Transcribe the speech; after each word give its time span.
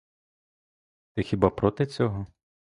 Ти 1.13 1.23
хіба 1.23 1.49
проти 1.49 1.85
цього? 1.85 2.27